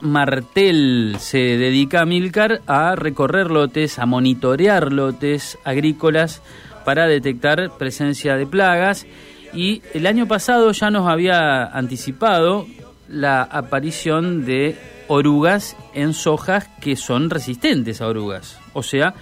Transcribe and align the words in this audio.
Martel. 0.00 1.18
Se 1.20 1.38
dedica 1.38 2.00
a 2.00 2.04
Milcar 2.04 2.62
a 2.66 2.96
recorrer 2.96 3.48
lotes, 3.48 4.00
a 4.00 4.06
monitorear 4.06 4.92
lotes 4.92 5.56
agrícolas 5.62 6.42
para 6.84 7.06
detectar 7.06 7.70
presencia 7.78 8.36
de 8.36 8.44
plagas. 8.44 9.06
Y 9.54 9.82
el 9.94 10.08
año 10.08 10.26
pasado 10.26 10.72
ya 10.72 10.90
nos 10.90 11.08
había 11.08 11.64
anticipado 11.64 12.66
la 13.08 13.42
aparición 13.44 14.44
de 14.44 14.76
orugas 15.06 15.76
en 15.94 16.12
sojas 16.12 16.66
que 16.80 16.96
son 16.96 17.30
resistentes 17.30 18.00
a 18.00 18.08
orugas, 18.08 18.58
o 18.72 18.82
sea, 18.82 19.14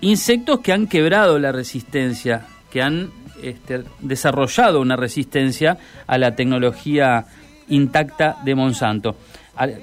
insectos 0.00 0.60
que 0.60 0.72
han 0.72 0.86
quebrado 0.86 1.38
la 1.38 1.52
resistencia, 1.52 2.46
que 2.70 2.80
han 2.80 3.10
este, 3.42 3.84
desarrollado 4.00 4.80
una 4.80 4.96
resistencia 4.96 5.76
a 6.06 6.16
la 6.18 6.34
tecnología 6.34 7.26
intacta 7.70 8.36
de 8.44 8.54
Monsanto, 8.54 9.16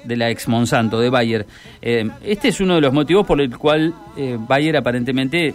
de 0.04 0.16
la 0.16 0.30
ex 0.30 0.48
Monsanto, 0.48 1.00
de 1.00 1.10
Bayer. 1.10 1.46
Eh, 1.80 2.08
este 2.22 2.48
es 2.48 2.60
uno 2.60 2.76
de 2.76 2.80
los 2.80 2.92
motivos 2.92 3.26
por 3.26 3.40
el 3.40 3.56
cual 3.56 3.94
eh, 4.16 4.36
Bayer 4.38 4.76
aparentemente 4.76 5.54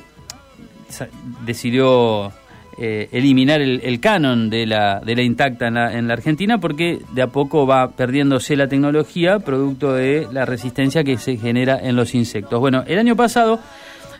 decidió 1.45 2.31
eh, 2.77 3.09
eliminar 3.11 3.61
el, 3.61 3.99
canon 3.99 4.49
de 4.49 4.65
la, 4.65 4.99
de 4.99 5.15
la 5.15 5.21
intacta 5.21 5.67
en 5.67 5.75
la, 5.75 5.97
en 5.97 6.07
la, 6.07 6.13
Argentina 6.13 6.57
porque 6.57 6.99
de 7.13 7.21
a 7.21 7.27
poco 7.27 7.67
va 7.67 7.91
perdiéndose 7.91 8.55
la 8.55 8.67
tecnología 8.67 9.39
producto 9.39 9.93
de 9.93 10.27
la 10.31 10.45
resistencia 10.45 11.03
que 11.03 11.17
se 11.17 11.37
genera 11.37 11.79
en 11.81 11.95
los 11.95 12.15
insectos. 12.15 12.59
Bueno, 12.59 12.83
el 12.87 12.99
año 12.99 13.15
pasado 13.15 13.59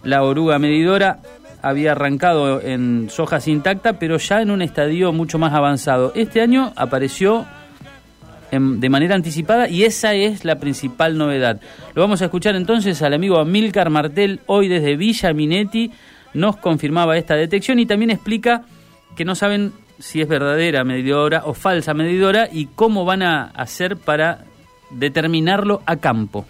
la 0.04 0.24
oruga 0.24 0.60
medidora 0.60 1.20
había 1.62 1.92
arrancado 1.92 2.62
en 2.62 3.10
sojas 3.10 3.48
intacta, 3.48 3.94
pero 3.94 4.18
ya 4.18 4.42
en 4.42 4.52
un 4.52 4.62
estadio 4.62 5.12
mucho 5.14 5.38
más 5.38 5.54
avanzado. 5.54 6.12
Este 6.16 6.42
año 6.42 6.74
apareció 6.76 7.46
de 8.52 8.90
manera 8.90 9.16
anticipada 9.16 9.70
y 9.70 9.84
esa 9.84 10.14
es 10.14 10.44
la 10.44 10.58
principal 10.58 11.18
novedad. 11.18 11.62
Lo 11.96 12.02
vamos 12.02 12.22
a 12.22 12.26
escuchar 12.26 12.56
entonces 12.56 13.02
al 13.02 13.14
amigo 13.14 13.40
Amilcar 13.40 13.90
Martel, 13.90 14.42
hoy 14.46 14.68
desde 14.68 14.98
Villa 14.98 15.34
Minetti, 15.34 15.92
nos 16.34 16.58
confirmaba 16.58 17.18
esta 17.18 17.36
detección 17.36 17.80
y 17.80 17.86
también 17.86 18.12
explica 18.12 18.64
que 19.16 19.26
no 19.26 19.36
saben 19.36 19.72
si 20.00 20.22
es 20.22 20.28
verdadera 20.28 20.84
medidora 20.84 21.44
o 21.46 21.54
falsa 21.54 21.94
medidora 21.94 22.50
y 22.52 22.68
cómo 22.68 23.06
van 23.06 23.24
a 23.24 23.44
hacer 23.44 23.98
para 23.98 24.40
determinarlo 24.90 25.82
a 25.86 25.98
campo. 25.98 26.46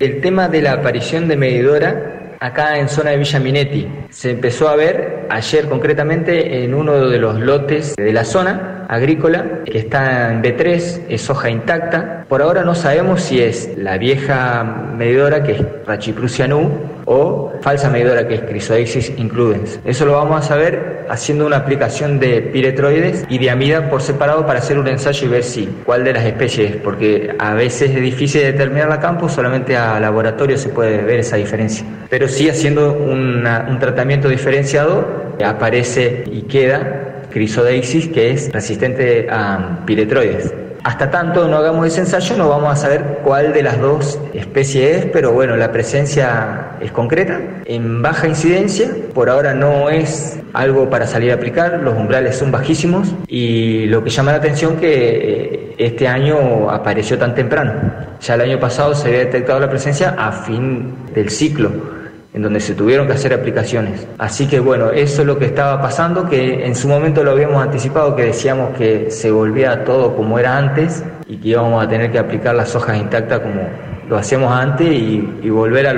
El 0.00 0.20
tema 0.20 0.48
de 0.48 0.62
la 0.62 0.72
aparición 0.72 1.28
de 1.28 1.36
medidora 1.36 2.36
acá 2.40 2.78
en 2.78 2.88
zona 2.88 3.10
de 3.10 3.18
Villa 3.18 3.38
Minetti. 3.38 3.88
Se 4.10 4.32
empezó 4.32 4.68
a 4.68 4.76
ver 4.76 5.26
ayer 5.30 5.68
concretamente 5.68 6.64
en 6.64 6.74
uno 6.74 7.08
de 7.08 7.18
los 7.18 7.38
lotes 7.40 7.94
de 7.96 8.12
la 8.12 8.24
zona 8.24 8.73
agrícola 8.88 9.62
que 9.64 9.78
está 9.78 10.32
en 10.32 10.42
B3, 10.42 11.02
es 11.08 11.22
soja 11.22 11.50
intacta. 11.50 12.24
Por 12.28 12.42
ahora 12.42 12.64
no 12.64 12.74
sabemos 12.74 13.22
si 13.22 13.40
es 13.40 13.70
la 13.76 13.98
vieja 13.98 14.64
medidora 14.96 15.42
que 15.42 15.52
es 15.52 15.62
Rachiprusianú 15.86 16.70
o 17.06 17.52
falsa 17.60 17.90
medidora 17.90 18.26
que 18.26 18.36
es 18.36 18.46
Chrysoexis 18.46 19.12
includens. 19.18 19.80
Eso 19.84 20.06
lo 20.06 20.12
vamos 20.12 20.44
a 20.44 20.48
saber 20.48 21.06
haciendo 21.08 21.46
una 21.46 21.58
aplicación 21.58 22.18
de 22.18 22.40
piretroides 22.40 23.26
y 23.28 23.38
de 23.38 23.50
amida 23.50 23.90
por 23.90 24.00
separado 24.00 24.46
para 24.46 24.60
hacer 24.60 24.78
un 24.78 24.88
ensayo 24.88 25.26
y 25.26 25.30
ver 25.30 25.42
si 25.42 25.66
cuál 25.84 26.04
de 26.04 26.14
las 26.14 26.24
especies, 26.24 26.76
porque 26.76 27.34
a 27.38 27.52
veces 27.54 27.90
es 27.90 28.00
difícil 28.00 28.42
determinar 28.42 28.88
la 28.88 29.00
campo, 29.00 29.28
solamente 29.28 29.76
a 29.76 30.00
laboratorio 30.00 30.56
se 30.56 30.70
puede 30.70 31.02
ver 31.02 31.20
esa 31.20 31.36
diferencia. 31.36 31.84
Pero 32.08 32.26
sí 32.28 32.48
haciendo 32.48 32.92
un 32.94 33.78
tratamiento 33.78 34.28
diferenciado 34.28 35.24
aparece 35.44 36.24
y 36.30 36.42
queda 36.42 37.13
Chrysodeixis 37.34 38.08
que 38.08 38.30
es 38.30 38.52
resistente 38.52 39.26
a 39.28 39.80
piretroides. 39.84 40.54
Hasta 40.84 41.10
tanto 41.10 41.48
no 41.48 41.56
hagamos 41.56 41.86
ese 41.86 42.00
ensayo 42.00 42.36
no 42.36 42.48
vamos 42.50 42.70
a 42.70 42.76
saber 42.76 43.20
cuál 43.24 43.52
de 43.54 43.62
las 43.62 43.80
dos 43.80 44.20
especies 44.34 44.98
es, 44.98 45.06
pero 45.06 45.32
bueno, 45.32 45.56
la 45.56 45.72
presencia 45.72 46.76
es 46.78 46.92
concreta, 46.92 47.40
en 47.64 48.02
baja 48.02 48.28
incidencia, 48.28 48.90
por 49.14 49.30
ahora 49.30 49.54
no 49.54 49.88
es 49.88 50.38
algo 50.52 50.90
para 50.90 51.06
salir 51.06 51.32
a 51.32 51.36
aplicar, 51.36 51.80
los 51.80 51.96
umbrales 51.96 52.36
son 52.36 52.52
bajísimos 52.52 53.12
y 53.26 53.86
lo 53.86 54.04
que 54.04 54.10
llama 54.10 54.32
la 54.32 54.38
atención 54.38 54.76
que 54.76 54.92
eh, 54.92 55.74
este 55.78 56.06
año 56.06 56.70
apareció 56.70 57.18
tan 57.18 57.34
temprano. 57.34 57.72
Ya 58.20 58.34
el 58.34 58.42
año 58.42 58.60
pasado 58.60 58.94
se 58.94 59.08
había 59.08 59.20
detectado 59.20 59.58
la 59.58 59.70
presencia 59.70 60.14
a 60.18 60.30
fin 60.32 60.94
del 61.14 61.30
ciclo 61.30 62.03
en 62.34 62.42
donde 62.42 62.58
se 62.60 62.74
tuvieron 62.74 63.06
que 63.06 63.12
hacer 63.12 63.32
aplicaciones. 63.32 64.06
Así 64.18 64.48
que 64.48 64.58
bueno, 64.58 64.90
eso 64.90 65.22
es 65.22 65.26
lo 65.26 65.38
que 65.38 65.46
estaba 65.46 65.80
pasando, 65.80 66.28
que 66.28 66.66
en 66.66 66.74
su 66.74 66.88
momento 66.88 67.22
lo 67.22 67.30
habíamos 67.30 67.62
anticipado, 67.62 68.16
que 68.16 68.24
decíamos 68.24 68.76
que 68.76 69.10
se 69.10 69.30
volvía 69.30 69.84
todo 69.84 70.16
como 70.16 70.38
era 70.38 70.58
antes 70.58 71.04
y 71.28 71.36
que 71.36 71.48
íbamos 71.50 71.82
a 71.82 71.88
tener 71.88 72.10
que 72.10 72.18
aplicar 72.18 72.56
las 72.56 72.74
hojas 72.74 72.98
intactas 72.98 73.38
como 73.38 73.62
lo 74.08 74.16
hacíamos 74.18 74.52
antes 74.52 74.88
y, 74.90 75.48
volver 75.48 75.86
a, 75.86 75.94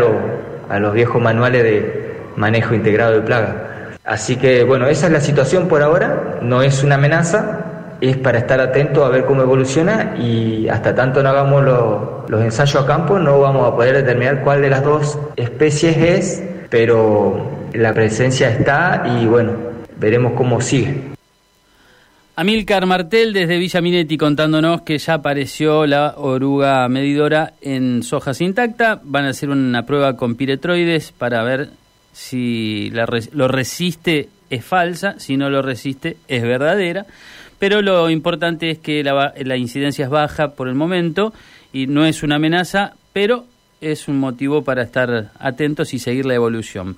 a 0.68 0.78
los 0.78 0.92
viejos 0.92 1.20
manuales 1.20 1.62
de 1.62 2.16
manejo 2.36 2.74
integrado 2.74 3.14
de 3.14 3.22
plaga. 3.22 3.66
Así 4.04 4.36
que 4.36 4.62
bueno, 4.62 4.86
esa 4.86 5.06
es 5.06 5.12
la 5.12 5.20
situación 5.20 5.66
por 5.66 5.82
ahora, 5.82 6.38
no 6.42 6.62
es 6.62 6.84
una 6.84 6.96
amenaza, 6.96 7.65
es 8.08 8.16
para 8.16 8.38
estar 8.38 8.60
atento 8.60 9.04
a 9.04 9.08
ver 9.08 9.24
cómo 9.24 9.42
evoluciona 9.42 10.16
y 10.18 10.68
hasta 10.68 10.94
tanto 10.94 11.22
no 11.22 11.28
hagamos 11.28 11.64
los 12.28 12.42
ensayos 12.42 12.82
a 12.82 12.86
campo 12.86 13.18
no 13.18 13.40
vamos 13.40 13.66
a 13.66 13.74
poder 13.74 13.96
determinar 13.96 14.42
cuál 14.42 14.62
de 14.62 14.70
las 14.70 14.82
dos 14.82 15.18
especies 15.36 15.96
es, 15.96 16.44
pero 16.70 17.68
la 17.72 17.92
presencia 17.94 18.50
está 18.50 19.04
y 19.18 19.26
bueno, 19.26 19.52
veremos 19.98 20.32
cómo 20.32 20.60
sigue. 20.60 21.16
Amilcar 22.38 22.84
Martel 22.84 23.32
desde 23.32 23.56
Villa 23.56 23.80
Minetti 23.80 24.18
contándonos 24.18 24.82
que 24.82 24.98
ya 24.98 25.14
apareció 25.14 25.86
la 25.86 26.14
oruga 26.18 26.86
medidora 26.88 27.54
en 27.62 28.02
sojas 28.02 28.42
intacta. 28.42 29.00
Van 29.02 29.24
a 29.24 29.30
hacer 29.30 29.48
una 29.48 29.86
prueba 29.86 30.18
con 30.18 30.34
piretroides 30.34 31.12
para 31.12 31.42
ver 31.44 31.70
si 32.12 32.92
lo 33.32 33.48
resiste 33.48 34.28
es 34.50 34.64
falsa, 34.64 35.18
si 35.18 35.38
no 35.38 35.48
lo 35.48 35.62
resiste 35.62 36.18
es 36.28 36.42
verdadera 36.42 37.06
pero 37.58 37.82
lo 37.82 38.10
importante 38.10 38.70
es 38.70 38.78
que 38.78 39.02
la, 39.02 39.32
la 39.36 39.56
incidencia 39.56 40.04
es 40.04 40.10
baja 40.10 40.52
por 40.52 40.68
el 40.68 40.74
momento 40.74 41.32
y 41.72 41.86
no 41.86 42.06
es 42.06 42.22
una 42.22 42.36
amenaza, 42.36 42.94
pero 43.12 43.46
es 43.80 44.08
un 44.08 44.18
motivo 44.18 44.62
para 44.62 44.82
estar 44.82 45.30
atentos 45.38 45.94
y 45.94 45.98
seguir 45.98 46.26
la 46.26 46.34
evolución. 46.34 46.96